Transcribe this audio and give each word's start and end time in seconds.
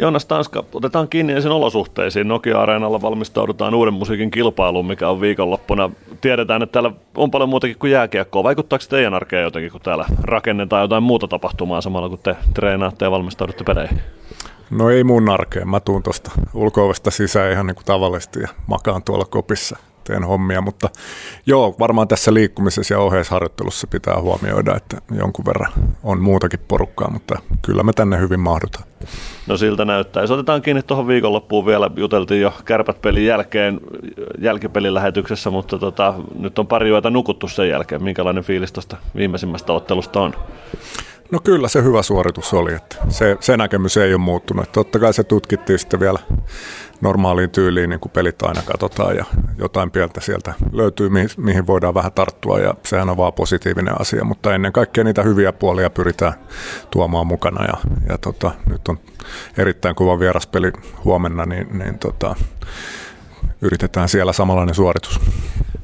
Joonas 0.00 0.26
Tanska, 0.26 0.64
otetaan 0.74 1.08
kiinni 1.08 1.32
ensin 1.32 1.50
olosuhteisiin. 1.50 2.28
Nokia-areenalla 2.28 3.02
valmistaudutaan 3.02 3.74
uuden 3.74 3.94
musiikin 3.94 4.30
kilpailuun, 4.30 4.86
mikä 4.86 5.08
on 5.08 5.20
viikonloppuna. 5.20 5.90
Tiedetään, 6.20 6.62
että 6.62 6.72
täällä 6.72 6.92
on 7.16 7.30
paljon 7.30 7.48
muutakin 7.48 7.78
kuin 7.78 7.92
jääkiekkoa. 7.92 8.42
Vaikuttaako 8.42 8.84
teidän 8.88 9.14
arkeen 9.14 9.42
jotenkin, 9.42 9.72
kun 9.72 9.80
täällä 9.80 10.04
rakennetaan 10.22 10.82
jotain 10.82 11.02
muuta 11.02 11.28
tapahtumaa 11.28 11.80
samalla, 11.80 12.08
kun 12.08 12.18
te 12.18 12.36
treenaatte 12.54 13.04
ja 13.04 13.10
valmistaudutte 13.10 13.64
peleihin? 13.64 14.00
No 14.70 14.90
ei 14.90 15.04
mun 15.04 15.30
arkeen. 15.30 15.68
Mä 15.68 15.80
tuun 15.80 16.02
tuosta 16.02 16.30
ulko 16.54 16.92
sisään 17.08 17.52
ihan 17.52 17.66
niin 17.66 17.74
kuin 17.74 17.86
tavallisesti 17.86 18.40
ja 18.40 18.48
makaan 18.66 19.02
tuolla 19.02 19.24
kopissa 19.24 19.76
teen 20.04 20.24
hommia, 20.24 20.60
mutta 20.60 20.88
joo, 21.46 21.74
varmaan 21.78 22.08
tässä 22.08 22.34
liikkumisessa 22.34 22.94
ja 22.94 23.00
ohjeisharjoittelussa 23.00 23.86
pitää 23.86 24.20
huomioida, 24.20 24.76
että 24.76 24.96
jonkun 25.12 25.44
verran 25.44 25.72
on 26.02 26.20
muutakin 26.20 26.60
porukkaa, 26.68 27.10
mutta 27.10 27.38
kyllä 27.62 27.82
me 27.82 27.92
tänne 27.92 28.18
hyvin 28.18 28.40
mahdutaan. 28.40 28.84
No 29.46 29.56
siltä 29.56 29.84
näyttää. 29.84 30.22
Jos 30.22 30.30
otetaan 30.30 30.62
kiinni 30.62 30.82
tuohon 30.82 31.06
viikonloppuun 31.06 31.66
vielä, 31.66 31.90
juteltiin 31.96 32.40
jo 32.40 32.54
kärpät 32.64 33.02
pelin 33.02 33.26
jälkeen 33.26 33.80
jälkipelin 34.38 34.94
lähetyksessä, 34.94 35.50
mutta 35.50 35.78
tota, 35.78 36.14
nyt 36.38 36.58
on 36.58 36.66
pari 36.66 36.90
yötä 36.90 37.10
nukuttu 37.10 37.48
sen 37.48 37.68
jälkeen. 37.68 38.02
Minkälainen 38.02 38.44
fiilis 38.44 38.72
tuosta 38.72 38.96
viimeisimmästä 39.16 39.72
ottelusta 39.72 40.20
on? 40.20 40.34
No 41.30 41.40
kyllä 41.44 41.68
se 41.68 41.82
hyvä 41.82 42.02
suoritus 42.02 42.54
oli, 42.54 42.74
että 42.74 42.96
se, 43.08 43.36
se 43.40 43.56
näkemys 43.56 43.96
ei 43.96 44.14
ole 44.14 44.20
muuttunut. 44.20 44.72
Totta 44.72 44.98
kai 44.98 45.14
se 45.14 45.24
tutkittiin 45.24 45.78
sitten 45.78 46.00
vielä 46.00 46.18
normaaliin 47.00 47.50
tyyliin, 47.50 47.90
niin 47.90 48.00
kuin 48.00 48.12
pelit 48.12 48.42
aina 48.42 48.62
katsotaan 48.62 49.16
ja 49.16 49.24
jotain 49.58 49.90
pieltä 49.90 50.20
sieltä 50.20 50.54
löytyy, 50.72 51.10
mihin 51.36 51.66
voidaan 51.66 51.94
vähän 51.94 52.12
tarttua 52.12 52.58
ja 52.58 52.74
sehän 52.82 53.10
on 53.10 53.16
vaan 53.16 53.32
positiivinen 53.32 54.00
asia, 54.00 54.24
mutta 54.24 54.54
ennen 54.54 54.72
kaikkea 54.72 55.04
niitä 55.04 55.22
hyviä 55.22 55.52
puolia 55.52 55.90
pyritään 55.90 56.32
tuomaan 56.90 57.26
mukana 57.26 57.64
ja, 57.64 57.74
ja 58.08 58.18
tota, 58.18 58.50
nyt 58.66 58.88
on 58.88 58.98
erittäin 59.58 59.94
kuva 59.94 60.18
vieraspeli 60.18 60.72
huomenna, 61.04 61.46
niin, 61.46 61.78
niin 61.78 61.98
tota, 61.98 62.36
yritetään 63.60 64.08
siellä 64.08 64.32
samanlainen 64.32 64.74
suoritus. 64.74 65.20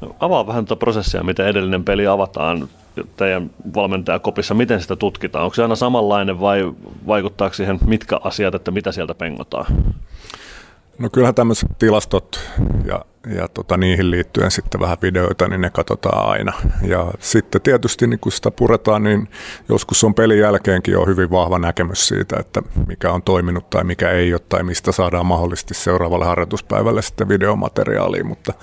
No, 0.01 0.15
avaa 0.19 0.47
vähän 0.47 0.65
tuota 0.65 0.79
prosessia, 0.79 1.23
miten 1.23 1.47
edellinen 1.47 1.83
peli 1.83 2.07
avataan 2.07 2.69
teidän 3.17 3.49
valmentajakopissa, 3.75 4.53
miten 4.53 4.81
sitä 4.81 4.95
tutkitaan? 4.95 5.43
Onko 5.43 5.55
se 5.55 5.61
aina 5.61 5.75
samanlainen 5.75 6.39
vai 6.39 6.73
vaikuttaako 7.07 7.53
siihen 7.53 7.79
mitkä 7.85 8.19
asiat, 8.23 8.55
että 8.55 8.71
mitä 8.71 8.91
sieltä 8.91 9.15
pengotaan? 9.15 9.65
No 10.99 11.09
kyllähän 11.09 11.35
tämmöiset 11.35 11.69
tilastot 11.79 12.39
ja, 12.85 13.05
ja 13.35 13.47
tota, 13.47 13.77
niihin 13.77 14.11
liittyen 14.11 14.51
sitten 14.51 14.81
vähän 14.81 14.97
videoita, 15.01 15.47
niin 15.47 15.61
ne 15.61 15.69
katsotaan 15.69 16.29
aina. 16.29 16.53
Ja 16.81 17.11
sitten 17.19 17.61
tietysti 17.61 18.07
niin 18.07 18.19
kun 18.19 18.31
sitä 18.31 18.51
puretaan, 18.51 19.03
niin 19.03 19.29
joskus 19.69 20.03
on 20.03 20.13
pelin 20.13 20.39
jälkeenkin 20.39 20.91
jo 20.91 21.05
hyvin 21.05 21.31
vahva 21.31 21.59
näkemys 21.59 22.07
siitä, 22.07 22.37
että 22.39 22.61
mikä 22.87 23.11
on 23.11 23.23
toiminut 23.23 23.69
tai 23.69 23.83
mikä 23.83 24.11
ei 24.11 24.33
ole, 24.33 24.41
tai 24.49 24.63
mistä 24.63 24.91
saadaan 24.91 25.25
mahdollisesti 25.25 25.73
seuraavalle 25.73 26.25
harjoituspäivälle 26.25 27.01
sitten 27.01 27.29
videomateriaalia, 27.29 28.23
mutta 28.23 28.53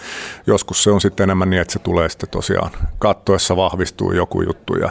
joskus 0.46 0.82
se 0.84 0.90
on 0.90 1.00
sitten 1.00 1.24
enemmän 1.24 1.50
niin, 1.50 1.62
että 1.62 1.72
se 1.72 1.78
tulee 1.78 2.08
sitten 2.08 2.28
tosiaan 2.28 2.70
kattoessa 2.98 3.56
vahvistuu 3.56 4.12
joku 4.12 4.42
juttu 4.42 4.76
ja 4.76 4.90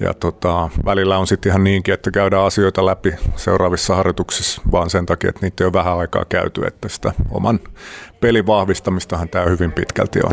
ja 0.00 0.14
tota, 0.14 0.70
välillä 0.84 1.18
on 1.18 1.26
sitten 1.26 1.50
ihan 1.50 1.64
niinkin, 1.64 1.94
että 1.94 2.10
käydään 2.10 2.44
asioita 2.44 2.86
läpi 2.86 3.14
seuraavissa 3.36 3.94
harjoituksissa 3.94 4.62
vaan 4.72 4.90
sen 4.90 5.06
takia, 5.06 5.30
että 5.30 5.46
niitä 5.46 5.64
ole 5.64 5.72
vähän 5.72 5.98
aikaa 5.98 6.24
käyty, 6.24 6.66
että 6.66 6.88
sitä 6.88 7.12
oman 7.30 7.60
pelin 8.20 8.46
vahvistamistahan 8.46 9.28
tämä 9.28 9.44
hyvin 9.44 9.72
pitkälti 9.72 10.20
on. 10.24 10.32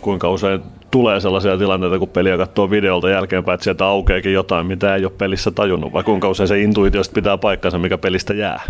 Kuinka 0.00 0.30
usein 0.30 0.62
tulee 0.90 1.20
sellaisia 1.20 1.58
tilanteita, 1.58 1.98
kun 1.98 2.08
peliä 2.08 2.36
katsoo 2.36 2.70
videolta 2.70 3.10
jälkeenpäin, 3.10 3.54
että 3.54 3.64
sieltä 3.64 3.86
aukeekin 3.86 4.32
jotain, 4.32 4.66
mitä 4.66 4.94
ei 4.94 5.04
ole 5.04 5.12
pelissä 5.18 5.50
tajunnut, 5.50 5.92
vai 5.92 6.02
kuinka 6.02 6.28
usein 6.28 6.48
se 6.48 6.60
intuitiosta 6.60 7.12
pitää 7.12 7.38
paikkansa, 7.38 7.78
mikä 7.78 7.98
pelistä 7.98 8.34
jää? 8.34 8.62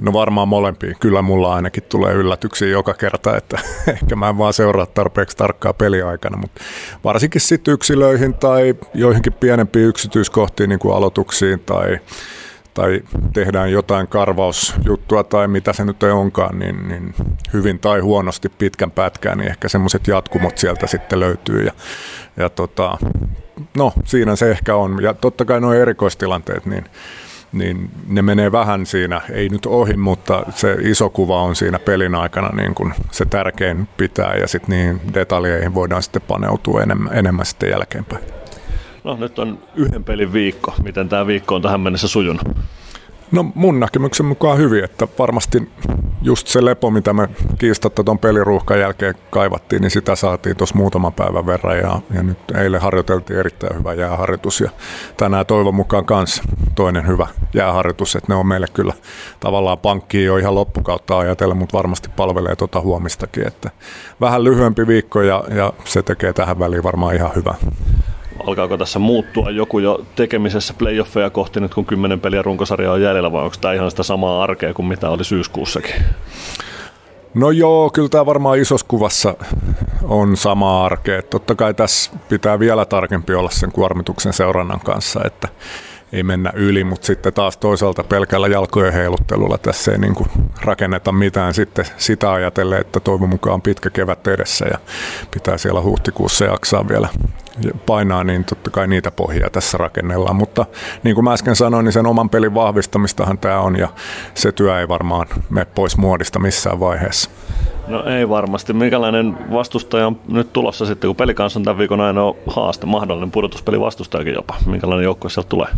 No 0.00 0.12
varmaan 0.12 0.48
molempia. 0.48 0.94
Kyllä 1.00 1.22
mulla 1.22 1.54
ainakin 1.54 1.82
tulee 1.82 2.14
yllätyksiä 2.14 2.68
joka 2.68 2.94
kerta, 2.94 3.36
että 3.36 3.58
ehkä 3.92 4.16
mä 4.16 4.28
en 4.28 4.38
vaan 4.38 4.52
seuraa 4.52 4.86
tarpeeksi 4.86 5.36
tarkkaa 5.36 5.72
peliaikana, 5.72 6.36
mutta 6.36 6.60
varsinkin 7.04 7.40
sitten 7.40 7.74
yksilöihin 7.74 8.34
tai 8.34 8.74
joihinkin 8.94 9.32
pienempiin 9.32 9.86
yksityiskohtiin, 9.88 10.68
niin 10.68 10.78
kuin 10.78 10.96
aloituksiin 10.96 11.60
tai, 11.60 11.98
tai 12.76 13.00
tehdään 13.32 13.72
jotain 13.72 14.08
karvausjuttua 14.08 15.24
tai 15.24 15.48
mitä 15.48 15.72
se 15.72 15.84
nyt 15.84 16.02
ei 16.02 16.10
onkaan, 16.10 16.58
niin, 16.58 16.88
niin 16.88 17.14
hyvin 17.52 17.78
tai 17.78 18.00
huonosti 18.00 18.48
pitkän 18.48 18.90
pätkään, 18.90 19.38
niin 19.38 19.50
ehkä 19.50 19.68
semmoiset 19.68 20.08
jatkumot 20.08 20.58
sieltä 20.58 20.86
sitten 20.86 21.20
löytyy. 21.20 21.64
Ja, 21.64 21.72
ja 22.36 22.50
tota, 22.50 22.98
no, 23.76 23.92
siinä 24.04 24.36
se 24.36 24.50
ehkä 24.50 24.76
on. 24.76 25.02
Ja 25.02 25.14
totta 25.14 25.44
kai 25.44 25.60
nuo 25.60 25.72
erikoistilanteet, 25.72 26.66
niin 26.66 26.84
niin 27.52 27.90
ne 28.08 28.22
menee 28.22 28.52
vähän 28.52 28.86
siinä, 28.86 29.20
ei 29.30 29.48
nyt 29.48 29.66
ohi, 29.66 29.96
mutta 29.96 30.42
se 30.50 30.76
iso 30.80 31.10
kuva 31.10 31.42
on 31.42 31.56
siinä 31.56 31.78
pelin 31.78 32.14
aikana 32.14 32.48
niin 32.48 32.74
kuin 32.74 32.94
se 33.10 33.24
tärkein 33.24 33.88
pitää 33.96 34.34
ja 34.34 34.48
sitten 34.48 34.70
niin 34.70 35.00
detaljeihin 35.14 35.74
voidaan 35.74 36.02
sitten 36.02 36.22
paneutua 36.22 36.82
enemmän, 36.82 37.18
enemmän 37.18 37.46
sitten 37.46 37.70
jälkeenpäin. 37.70 38.24
No 39.06 39.16
nyt 39.16 39.38
on 39.38 39.58
yhden 39.76 40.04
pelin 40.04 40.32
viikko. 40.32 40.74
Miten 40.82 41.08
tämä 41.08 41.26
viikko 41.26 41.54
on 41.54 41.62
tähän 41.62 41.80
mennessä 41.80 42.08
sujunut? 42.08 42.42
No 43.32 43.46
mun 43.54 43.80
näkemyksen 43.80 44.26
mukaan 44.26 44.58
hyvin, 44.58 44.84
että 44.84 45.08
varmasti 45.18 45.70
just 46.22 46.46
se 46.46 46.64
lepo, 46.64 46.90
mitä 46.90 47.12
me 47.12 47.28
kiistatta 47.58 48.04
tuon 48.04 48.18
peliruuhkan 48.18 48.80
jälkeen 48.80 49.14
kaivattiin, 49.30 49.82
niin 49.82 49.90
sitä 49.90 50.16
saatiin 50.16 50.56
tuossa 50.56 50.76
muutaman 50.76 51.12
päivän 51.12 51.46
verran 51.46 51.78
ja, 51.78 52.00
ja 52.14 52.22
nyt 52.22 52.38
eilen 52.54 52.80
harjoiteltiin 52.80 53.38
erittäin 53.38 53.78
hyvä 53.78 53.94
jääharjoitus 53.94 54.60
ja 54.60 54.70
tänään 55.16 55.46
toivon 55.46 55.74
mukaan 55.74 56.04
kanssa 56.04 56.42
toinen 56.74 57.06
hyvä 57.06 57.26
jääharjoitus, 57.54 58.16
että 58.16 58.32
ne 58.32 58.36
on 58.36 58.46
meille 58.46 58.66
kyllä 58.72 58.92
tavallaan 59.40 59.78
pankkiin 59.78 60.26
jo 60.26 60.36
ihan 60.36 60.54
loppukautta 60.54 61.18
ajatellen, 61.18 61.56
mutta 61.56 61.76
varmasti 61.76 62.08
palvelee 62.16 62.56
tuota 62.56 62.80
huomistakin, 62.80 63.46
että 63.46 63.70
vähän 64.20 64.44
lyhyempi 64.44 64.86
viikko 64.86 65.22
ja, 65.22 65.44
ja 65.54 65.72
se 65.84 66.02
tekee 66.02 66.32
tähän 66.32 66.58
väliin 66.58 66.82
varmaan 66.82 67.14
ihan 67.14 67.30
hyvä 67.36 67.54
alkaako 68.46 68.78
tässä 68.78 68.98
muuttua 68.98 69.50
joku 69.50 69.78
jo 69.78 70.04
tekemisessä 70.14 70.74
playoffeja 70.74 71.30
kohti 71.30 71.60
nyt, 71.60 71.74
kun 71.74 71.86
kymmenen 71.86 72.20
peliä 72.20 72.42
runkosarja 72.42 72.92
on 72.92 73.02
jäljellä, 73.02 73.32
vai 73.32 73.44
onko 73.44 73.56
tämä 73.60 73.74
ihan 73.74 73.90
sitä 73.90 74.02
samaa 74.02 74.42
arkea 74.42 74.74
kuin 74.74 74.86
mitä 74.86 75.10
oli 75.10 75.24
syyskuussakin? 75.24 75.94
No 77.34 77.50
joo, 77.50 77.90
kyllä 77.90 78.08
tämä 78.08 78.26
varmaan 78.26 78.58
isossa 78.58 78.86
kuvassa 78.88 79.34
on 80.02 80.36
sama 80.36 80.84
arkea. 80.84 81.22
Totta 81.22 81.54
kai 81.54 81.74
tässä 81.74 82.12
pitää 82.28 82.58
vielä 82.58 82.84
tarkempi 82.84 83.34
olla 83.34 83.50
sen 83.50 83.72
kuormituksen 83.72 84.32
seurannan 84.32 84.80
kanssa, 84.80 85.20
että 85.24 85.48
ei 86.12 86.22
mennä 86.22 86.52
yli, 86.54 86.84
mutta 86.84 87.06
sitten 87.06 87.32
taas 87.32 87.56
toisaalta 87.56 88.04
pelkällä 88.04 88.48
jalkojen 88.48 88.92
heiluttelulla 88.92 89.58
tässä 89.58 89.92
ei 89.92 89.98
niin 89.98 90.14
kuin 90.14 90.28
rakenneta 90.62 91.12
mitään 91.12 91.54
sitten 91.54 91.84
sitä 91.96 92.32
ajatellen, 92.32 92.80
että 92.80 93.00
toivon 93.00 93.28
mukaan 93.28 93.62
pitkä 93.62 93.90
kevät 93.90 94.26
edessä 94.26 94.66
ja 94.66 94.78
pitää 95.30 95.58
siellä 95.58 95.82
huhtikuussa 95.82 96.44
jaksaa 96.44 96.88
vielä 96.88 97.08
painaa, 97.86 98.24
niin 98.24 98.44
totta 98.44 98.70
kai 98.70 98.86
niitä 98.86 99.10
pohjia 99.10 99.50
tässä 99.50 99.78
rakennellaan. 99.78 100.36
Mutta 100.36 100.66
niin 101.02 101.14
kuin 101.14 101.24
mä 101.24 101.32
äsken 101.32 101.56
sanoin, 101.56 101.84
niin 101.84 101.92
sen 101.92 102.06
oman 102.06 102.30
pelin 102.30 102.54
vahvistamistahan 102.54 103.38
tämä 103.38 103.60
on 103.60 103.76
ja 103.78 103.88
se 104.34 104.52
työ 104.52 104.80
ei 104.80 104.88
varmaan 104.88 105.26
mene 105.50 105.66
pois 105.74 105.96
muodista 105.96 106.38
missään 106.38 106.80
vaiheessa. 106.80 107.30
No 107.86 108.04
ei 108.04 108.28
varmasti. 108.28 108.72
Minkälainen 108.72 109.38
vastustaja 109.52 110.06
on 110.06 110.20
nyt 110.28 110.52
tulossa 110.52 110.86
sitten, 110.86 111.08
kun 111.08 111.16
pelikanssa 111.16 111.58
on 111.58 111.64
tämän 111.64 111.78
viikon 111.78 112.00
aina 112.00 112.20
haaste, 112.46 112.86
mahdollinen 112.86 113.30
pudotuspeli 113.30 113.80
vastustajakin 113.80 114.34
jopa. 114.34 114.54
Minkälainen 114.66 115.04
joukkue 115.04 115.30
sieltä 115.30 115.48
tulee? 115.48 115.68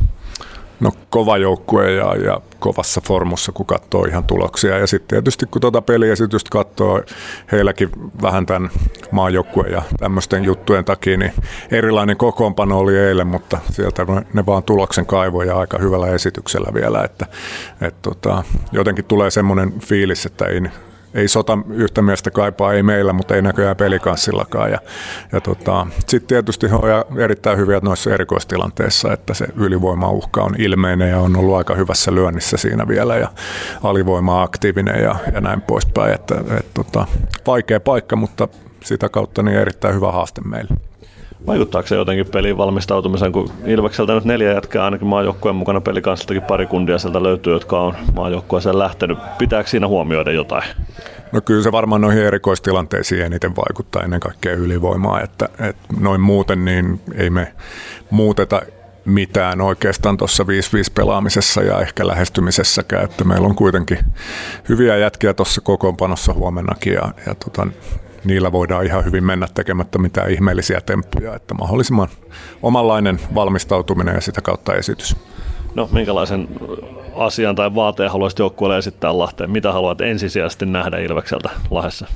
No 0.81 0.93
kova 1.11 1.37
joukkue 1.37 1.93
ja, 1.93 2.17
ja 2.17 2.41
kovassa 2.59 3.01
formussa, 3.05 3.53
kun 3.53 3.67
katsoo 3.67 4.05
ihan 4.05 4.25
tuloksia. 4.25 4.79
Ja 4.79 4.87
sitten 4.87 5.09
tietysti 5.09 5.47
kun 5.47 5.61
tuota 5.61 5.83
peliesitystä 5.83 6.51
katsoo, 6.51 7.03
heilläkin 7.53 7.91
vähän 8.23 8.47
tämän 8.47 8.71
maajoukkueen 9.11 9.73
ja 9.73 9.83
tämmöisten 9.99 10.45
juttujen 10.45 10.85
takia, 10.85 11.17
niin 11.17 11.33
erilainen 11.71 12.17
kokoonpano 12.17 12.79
oli 12.79 12.99
eilen, 12.99 13.27
mutta 13.27 13.59
sieltä 13.71 14.07
ne 14.33 14.47
vaan 14.47 14.63
tuloksen 14.63 15.07
kaivoja 15.07 15.59
aika 15.59 15.79
hyvällä 15.79 16.07
esityksellä 16.07 16.75
vielä. 16.75 17.05
Että, 17.05 17.27
et 17.81 18.03
tota, 18.03 18.45
jotenkin 18.73 19.05
tulee 19.05 19.31
semmoinen 19.31 19.81
fiilis, 19.81 20.27
että 20.27 20.45
ei 20.47 20.61
ei 21.19 21.29
sota 21.29 21.59
yhtä 21.71 22.03
miestä 22.03 22.31
kaipaa, 22.31 22.73
ei 22.73 22.83
meillä, 22.83 23.13
mutta 23.13 23.35
ei 23.35 23.43
näköjään 23.43 23.77
pelikanssillakaan. 23.77 24.71
Ja, 24.71 24.79
ja 25.33 25.41
tota, 25.41 25.87
sitten 26.07 26.29
tietysti 26.29 26.67
on 26.67 27.21
erittäin 27.21 27.59
hyviä 27.59 27.81
noissa 27.83 28.15
erikoistilanteissa, 28.15 29.13
että 29.13 29.35
se 29.35 29.47
ylivoimauhka 29.57 30.43
on 30.43 30.55
ilmeinen 30.59 31.11
ja 31.11 31.19
on 31.19 31.37
ollut 31.37 31.57
aika 31.57 31.75
hyvässä 31.75 32.15
lyönnissä 32.15 32.57
siinä 32.57 32.89
vielä 32.89 33.17
ja 33.17 33.29
alivoima 33.83 34.43
aktiivinen 34.43 35.03
ja, 35.03 35.17
ja 35.35 35.41
näin 35.41 35.61
poispäin. 35.61 36.15
Että, 36.15 36.35
et, 36.59 36.75
tota, 36.75 37.07
vaikea 37.47 37.81
paikka, 37.81 38.17
mutta 38.17 38.49
sitä 38.85 39.09
kautta 39.09 39.43
niin 39.43 39.59
erittäin 39.59 39.95
hyvä 39.95 40.13
haaste 40.13 40.41
meille. 40.41 40.75
Vaikuttaako 41.47 41.89
se 41.89 41.95
jotenkin 41.95 42.27
peliin 42.27 42.57
valmistautumisen, 42.57 43.33
kun 43.33 43.51
Ilvekseltä 43.67 44.15
nyt 44.15 44.25
neljä 44.25 44.53
jätkää 44.53 44.85
ainakin 44.85 45.07
maajoukkueen 45.09 45.57
mukana 45.57 45.81
pelikanssistakin 45.81 46.43
pari 46.43 46.67
kundia 46.67 46.99
sieltä 46.99 47.23
löytyy, 47.23 47.53
jotka 47.53 47.81
on 47.81 47.95
maajoukkueeseen 48.15 48.79
lähtenyt. 48.79 49.19
Pitääkö 49.39 49.69
siinä 49.71 49.89
huomioida 49.89 50.33
jotain? 50.33 50.65
No 51.33 51.41
kyllä 51.41 51.63
se 51.63 51.73
varmaan 51.73 52.01
noihin 52.01 52.25
erikoistilanteisiin 52.25 53.23
eniten 53.23 53.57
vaikuttaa 53.57 54.03
ennen 54.03 54.21
kaikkea 54.21 54.55
ylivoimaa, 54.55 55.21
että, 55.21 55.49
että 55.59 55.83
noin 56.01 56.21
muuten 56.21 56.65
niin 56.65 57.01
ei 57.15 57.31
me 57.31 57.53
muuteta 58.11 58.63
mitään 59.05 59.61
oikeastaan 59.61 60.17
tuossa 60.17 60.45
5-5 60.45 60.47
pelaamisessa 60.95 61.63
ja 61.63 61.81
ehkä 61.81 62.07
lähestymisessäkään, 62.07 63.05
että 63.05 63.25
meillä 63.25 63.47
on 63.47 63.55
kuitenkin 63.55 63.99
hyviä 64.69 64.97
jätkiä 64.97 65.35
tuossa 65.35 65.61
kokoonpanossa 65.61 66.33
huomennakin 66.33 66.93
ja, 66.93 67.13
ja 67.27 67.35
tota, 67.35 67.67
niillä 68.25 68.53
voidaan 68.53 68.87
ihan 68.87 69.05
hyvin 69.05 69.25
mennä 69.25 69.49
tekemättä 69.55 69.99
mitään 69.99 70.31
ihmeellisiä 70.31 70.81
temppuja, 70.81 71.35
että 71.35 71.55
mahdollisimman 71.55 72.09
omanlainen 72.63 73.21
valmistautuminen 73.35 74.15
ja 74.15 74.21
sitä 74.21 74.41
kautta 74.41 74.75
esitys. 74.75 75.17
No 75.75 75.89
minkälaisen 75.93 76.49
asian 77.15 77.55
tai 77.55 77.75
vaateen 77.75 78.11
haluaisit 78.11 78.39
joukkueelle 78.39 78.79
esittää 78.79 79.19
Lahteen? 79.19 79.51
Mitä 79.51 79.73
haluat 79.73 80.01
ensisijaisesti 80.01 80.67
nähdä 80.67 80.99
Ilvekseltä 80.99 81.51
Lahdessa? 81.71 82.07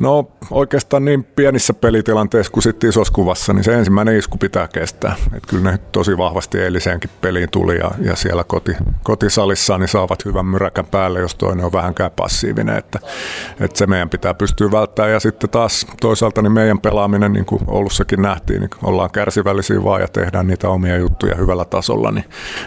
No 0.00 0.30
oikeastaan 0.50 1.04
niin 1.04 1.24
pienissä 1.24 1.74
pelitilanteissa 1.74 2.52
kuin 2.52 2.62
sitten 2.62 2.90
isossa 2.90 3.12
kuvassa, 3.12 3.52
niin 3.52 3.64
se 3.64 3.74
ensimmäinen 3.74 4.16
isku 4.16 4.38
pitää 4.38 4.68
kestää. 4.68 5.16
Et 5.36 5.46
kyllä 5.46 5.70
ne 5.70 5.78
tosi 5.92 6.18
vahvasti 6.18 6.58
eiliseenkin 6.58 7.10
peliin 7.20 7.50
tuli 7.50 7.78
ja, 7.78 7.90
ja 8.02 8.16
siellä 8.16 8.44
koti, 8.44 8.72
kotisalissa 9.02 9.78
niin 9.78 9.88
saavat 9.88 10.24
hyvän 10.24 10.46
myräkän 10.46 10.86
päälle, 10.86 11.20
jos 11.20 11.34
toinen 11.34 11.64
on 11.64 11.72
vähänkään 11.72 12.10
passiivinen. 12.10 12.76
Että, 12.76 12.98
että 13.60 13.78
se 13.78 13.86
meidän 13.86 14.10
pitää 14.10 14.34
pystyä 14.34 14.70
välttämään 14.70 15.12
ja 15.12 15.20
sitten 15.20 15.50
taas 15.50 15.86
toisaalta 16.00 16.42
niin 16.42 16.52
meidän 16.52 16.80
pelaaminen, 16.80 17.32
niin 17.32 17.46
kuin 17.46 17.62
Oulussakin 17.66 18.22
nähtiin, 18.22 18.60
niin 18.60 18.70
ollaan 18.82 19.10
kärsivällisiä 19.10 19.84
vaan 19.84 20.00
ja 20.00 20.08
tehdään 20.08 20.46
niitä 20.46 20.68
omia 20.68 20.96
juttuja 20.96 21.34
hyvällä 21.34 21.64
tasolla, 21.64 22.10
niin, 22.10 22.24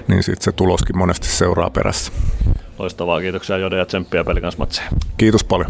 niin 0.07 0.23
sitten 0.23 0.43
se 0.43 0.51
tuloskin 0.51 0.97
monesti 0.97 1.27
seuraa 1.27 1.69
perässä. 1.69 2.11
Loistavaa, 2.79 3.21
kiitoksia 3.21 3.57
Jode 3.57 3.77
ja 3.77 3.85
tsemppiä 3.85 4.23
pelikanssa 4.23 4.83
Kiitos 5.17 5.43
paljon. 5.43 5.69